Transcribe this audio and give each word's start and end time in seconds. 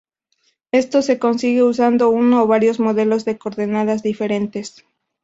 Esto 0.71 1.03
se 1.03 1.19
consigue 1.19 1.61
usando 1.61 2.09
uno 2.09 2.41
o 2.41 2.47
varios 2.47 2.79
modelos 2.79 3.23
de 3.23 3.37
coordenadas 3.37 4.01
diferentes. 4.01 4.83